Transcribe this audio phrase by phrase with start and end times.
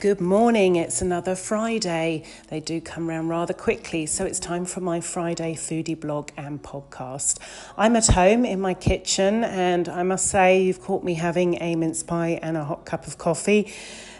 [0.00, 0.76] Good morning.
[0.76, 2.24] It's another Friday.
[2.48, 6.62] They do come round rather quickly, so it's time for my Friday foodie blog and
[6.62, 7.38] podcast.
[7.76, 11.76] I'm at home in my kitchen, and I must say, you've caught me having a
[11.76, 13.74] mince pie and a hot cup of coffee.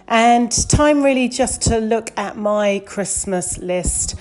[0.07, 4.17] And time really just to look at my Christmas list.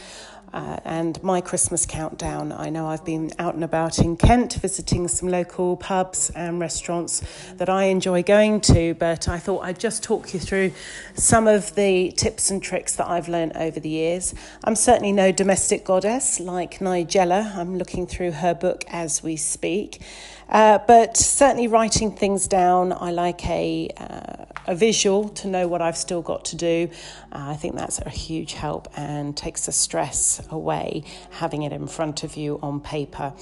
[0.52, 2.52] Uh, and my Christmas countdown.
[2.52, 7.22] I know I've been out and about in Kent visiting some local pubs and restaurants
[7.58, 10.72] that I enjoy going to, but I thought I'd just talk you through
[11.14, 14.34] some of the tips and tricks that I've learned over the years.
[14.64, 20.02] I'm certainly no domestic goddess like Nigella, I'm looking through her book as we speak.
[20.50, 25.82] Uh, but certainly writing things down, I like a, uh, a visual to know what
[25.82, 26.90] I've still got to do.
[27.32, 31.88] Uh, I think that's a huge help and takes the stress away having it in
[31.88, 33.34] front of you on paper.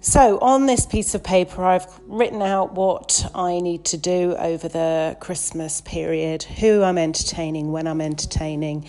[0.00, 4.66] So, on this piece of paper, I've written out what I need to do over
[4.66, 8.88] the Christmas period, who I'm entertaining, when I'm entertaining,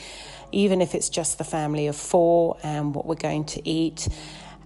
[0.52, 4.08] even if it's just the family of four, and what we're going to eat.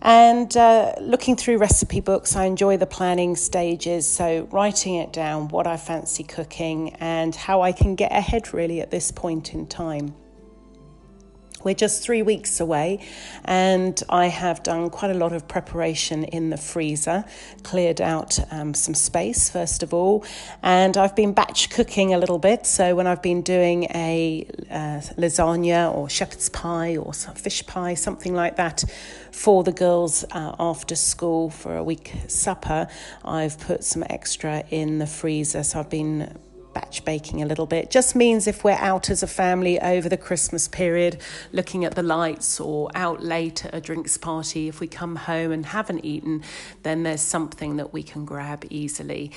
[0.02, 4.08] And uh, looking through recipe books, I enjoy the planning stages.
[4.08, 8.80] So, writing it down, what I fancy cooking, and how I can get ahead really
[8.82, 10.14] at this point in time.
[11.68, 13.06] We're just three weeks away,
[13.44, 17.26] and I have done quite a lot of preparation in the freezer,
[17.64, 20.24] cleared out um, some space first of all,
[20.64, 22.66] and I've been batch cooking a little bit.
[22.66, 28.34] So, when I've been doing a uh, lasagna or shepherd's pie or fish pie, something
[28.34, 28.86] like that,
[29.34, 32.88] for the girls uh, after school for a week supper,
[33.26, 35.64] I've put some extra in the freezer.
[35.64, 36.34] So, I've been
[36.78, 37.90] batch baking a little bit.
[37.90, 41.20] Just means if we're out as a family over the Christmas period,
[41.52, 45.52] looking at the lights or out late at a drinks party, if we come home
[45.52, 46.44] and haven't eaten,
[46.84, 49.32] then there's something that we can grab easily.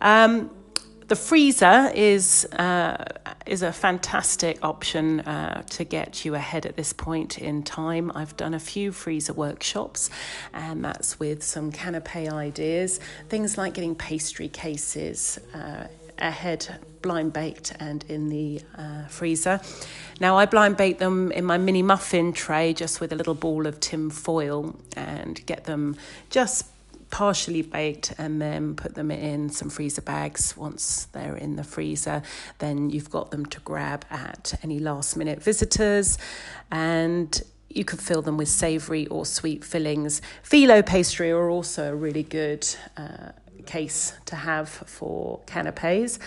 [0.00, 0.50] Um,
[1.06, 3.04] the freezer is uh,
[3.46, 8.12] is a fantastic option uh, to get you ahead at this point in time.
[8.14, 10.10] I've done a few freezer workshops,
[10.52, 15.38] and that's with some canapé ideas, things like getting pastry cases.
[15.54, 15.86] Uh,
[16.20, 19.60] ahead blind baked and in the uh, freezer.
[20.20, 23.66] Now I blind bake them in my mini muffin tray just with a little ball
[23.66, 25.96] of tin foil and get them
[26.28, 26.66] just
[27.10, 32.22] partially baked and then put them in some freezer bags once they're in the freezer
[32.58, 36.18] then you've got them to grab at any last minute visitors
[36.70, 40.20] and you could fill them with savoury or sweet fillings.
[40.42, 42.66] Phyllo pastry are also a really good
[42.96, 46.18] uh, case to have for canapes.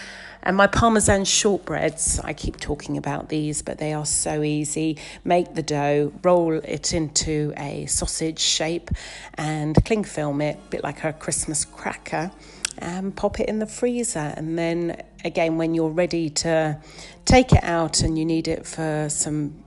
[0.41, 4.97] And my Parmesan shortbreads, I keep talking about these, but they are so easy.
[5.23, 8.89] Make the dough, roll it into a sausage shape,
[9.35, 12.31] and cling film it, a bit like a Christmas cracker,
[12.77, 14.33] and pop it in the freezer.
[14.35, 16.79] And then again, when you're ready to
[17.25, 19.62] take it out and you need it for some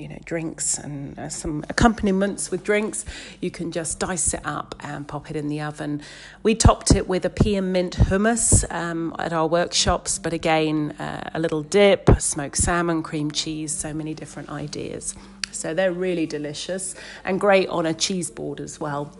[0.00, 3.04] you know drinks and uh, some accompaniments with drinks.
[3.40, 6.02] You can just dice it up and pop it in the oven.
[6.42, 10.92] We topped it with a pea and mint hummus um, at our workshops but again
[10.92, 15.14] uh, a little dip smoked salmon cream cheese so many different ideas.
[15.52, 16.94] So they're really delicious
[17.24, 19.12] and great on a cheese board as well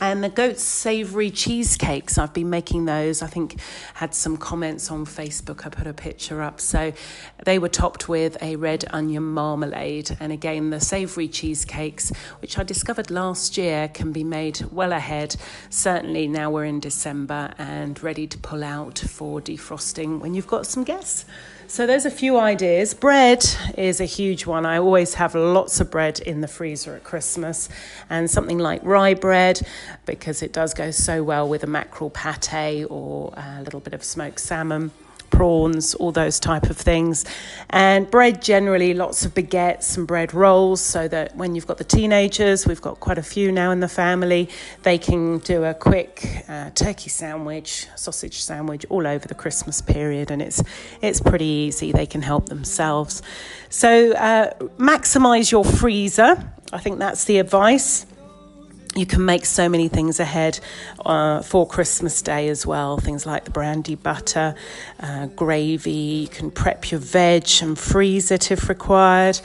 [0.00, 3.22] and the goat savory cheesecakes, I've been making those.
[3.22, 3.60] I think
[3.94, 5.66] had some comments on Facebook.
[5.66, 6.60] I put a picture up.
[6.60, 6.92] So
[7.44, 10.16] they were topped with a red onion marmalade.
[10.20, 12.10] And again, the savory cheesecakes,
[12.40, 15.36] which I discovered last year, can be made well ahead.
[15.70, 20.66] Certainly now we're in December and ready to pull out for defrosting when you've got
[20.66, 21.24] some guests.
[21.66, 22.94] So there's a few ideas.
[22.94, 23.44] Bread
[23.76, 24.66] is a huge one.
[24.66, 27.68] I always have lots of bread in the freezer at Christmas,
[28.10, 29.60] and something like rye bread
[30.04, 34.04] because it does go so well with a mackerel pate or a little bit of
[34.04, 34.90] smoked salmon
[35.34, 37.24] prawns, all those type of things.
[37.70, 41.84] And bread generally, lots of baguettes and bread rolls, so that when you've got the
[41.84, 44.48] teenagers, we've got quite a few now in the family,
[44.82, 50.30] they can do a quick uh, turkey sandwich, sausage sandwich all over the Christmas period,
[50.30, 50.62] and it's
[51.02, 51.92] it's pretty easy.
[51.92, 53.22] They can help themselves.
[53.70, 56.50] So uh, maximize your freezer.
[56.72, 58.06] I think that's the advice
[58.96, 60.60] you can make so many things ahead
[61.04, 62.98] uh, for Christmas Day as well.
[62.98, 64.54] Things like the brandy butter,
[65.00, 65.90] uh, gravy.
[65.90, 69.40] You can prep your veg and freeze it if required.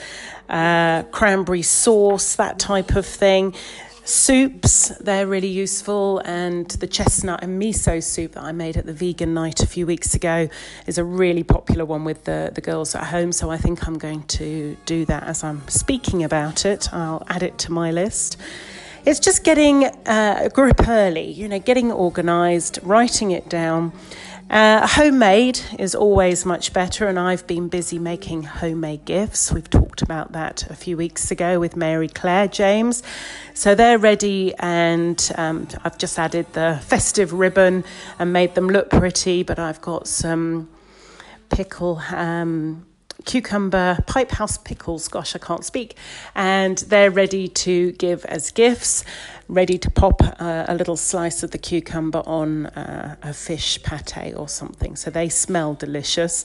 [0.47, 3.55] Uh, cranberry sauce, that type of thing.
[4.03, 8.93] Soups, they're really useful, and the chestnut and miso soup that I made at the
[8.93, 10.49] vegan night a few weeks ago
[10.87, 13.31] is a really popular one with the, the girls at home.
[13.31, 16.91] So I think I'm going to do that as I'm speaking about it.
[16.91, 18.37] I'll add it to my list.
[19.05, 23.93] It's just getting uh, a grip early, you know, getting organised, writing it down,
[24.49, 29.51] Uh, homemade is always much better, and I've been busy making homemade gifts.
[29.51, 33.03] We've talked about that a few weeks ago with Mary Claire James.
[33.53, 37.83] So they're ready, and um, I've just added the festive ribbon
[38.17, 39.43] and made them look pretty.
[39.43, 40.67] But I've got some
[41.49, 42.01] pickle.
[42.11, 42.88] Um,
[43.25, 45.07] cucumber pipehouse pickles.
[45.07, 45.95] Gosh, I can't speak.
[46.35, 49.03] And they're ready to give as gifts,
[49.47, 54.35] ready to pop uh, a little slice of the cucumber on uh, a fish pate
[54.35, 54.95] or something.
[54.95, 56.43] So they smell delicious.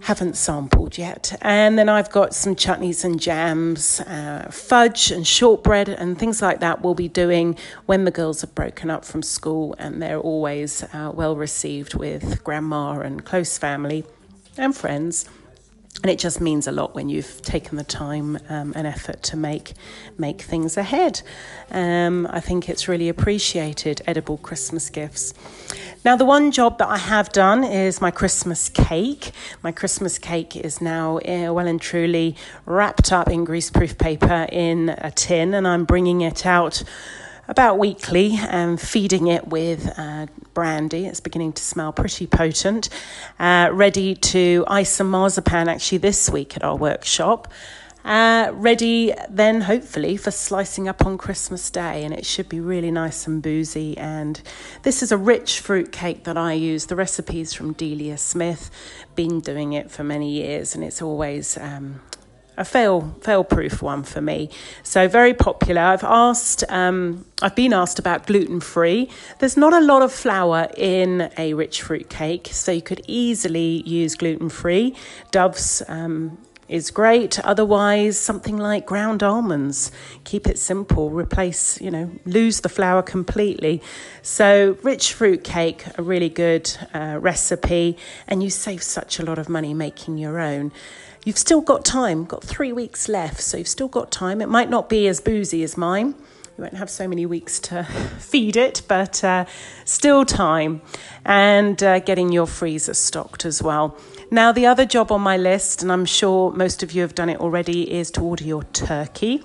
[0.00, 1.34] Haven't sampled yet.
[1.40, 6.60] And then I've got some chutneys and jams, uh, fudge and shortbread and things like
[6.60, 7.56] that we'll be doing
[7.86, 12.44] when the girls have broken up from school and they're always uh, well received with
[12.44, 14.04] grandma and close family
[14.58, 15.26] and friends
[16.02, 19.36] and it just means a lot when you've taken the time um, and effort to
[19.36, 19.72] make
[20.18, 21.22] make things ahead.
[21.70, 24.02] Um, I think it's really appreciated.
[24.06, 25.32] Edible Christmas gifts.
[26.04, 29.30] Now, the one job that I have done is my Christmas cake.
[29.62, 32.36] My Christmas cake is now uh, well and truly
[32.66, 36.82] wrapped up in greaseproof paper in a tin, and I'm bringing it out
[37.48, 41.06] about weekly and feeding it with uh, brandy.
[41.06, 42.88] It's beginning to smell pretty potent.
[43.38, 47.52] Uh, ready to ice some marzipan actually this week at our workshop.
[48.04, 52.90] Uh, ready then, hopefully, for slicing up on Christmas Day, and it should be really
[52.90, 53.96] nice and boozy.
[53.96, 54.42] And
[54.82, 56.86] this is a rich fruit cake that I use.
[56.86, 58.70] The recipe's from Delia Smith.
[59.14, 62.02] Been doing it for many years, and it's always um,
[62.56, 64.50] a fail fail proof one for me.
[64.82, 65.82] So very popular.
[65.82, 69.10] I've asked um, I've been asked about gluten free.
[69.38, 73.82] There's not a lot of flour in a rich fruit cake, so you could easily
[73.86, 74.94] use gluten free.
[75.30, 77.38] Dove's um, is great.
[77.40, 79.90] Otherwise, something like ground almonds.
[80.24, 81.10] Keep it simple.
[81.10, 83.82] Replace, you know, lose the flour completely.
[84.22, 87.96] So, rich fruit cake, a really good uh, recipe,
[88.26, 90.72] and you save such a lot of money making your own.
[91.24, 94.42] You've still got time, got three weeks left, so you've still got time.
[94.42, 96.14] It might not be as boozy as mine.
[96.56, 97.84] You won't have so many weeks to
[98.18, 99.46] feed it, but uh,
[99.84, 100.82] still time.
[101.24, 103.96] And uh, getting your freezer stocked as well.
[104.30, 107.28] Now, the other job on my list, and I'm sure most of you have done
[107.28, 109.44] it already, is to order your turkey.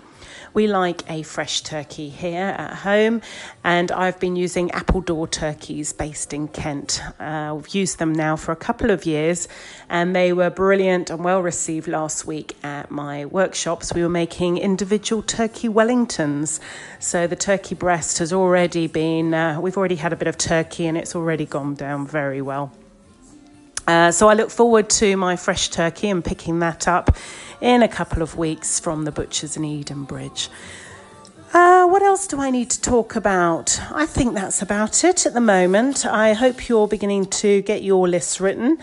[0.54, 3.22] We like a fresh turkey here at home,
[3.64, 7.02] and I've been using Appledore turkeys based in Kent.
[7.20, 9.48] Uh, we've used them now for a couple of years,
[9.90, 13.94] and they were brilliant and well received last week at my workshops.
[13.94, 16.60] We were making individual turkey Wellingtons.
[17.00, 20.88] So the turkey breast has already been, uh, we've already had a bit of turkey,
[20.88, 22.72] and it's already gone down very well.
[23.90, 27.18] Uh, so I look forward to my fresh turkey and picking that up
[27.60, 30.50] in a couple of weeks from the butchers in Edenbridge.
[31.56, 33.82] Uh, what else do I need to talk about?
[33.90, 36.06] I think that's about it at the moment.
[36.06, 38.78] I hope you're beginning to get your lists written.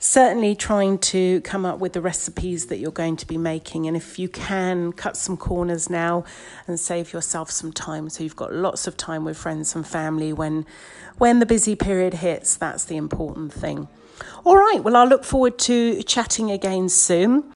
[0.00, 3.86] Certainly, trying to come up with the recipes that you're going to be making.
[3.86, 6.24] And if you can, cut some corners now
[6.66, 8.10] and save yourself some time.
[8.10, 10.66] So you've got lots of time with friends and family when,
[11.18, 12.56] when the busy period hits.
[12.56, 13.86] That's the important thing.
[14.44, 17.44] All right, well, I'll look forward to chatting again soon.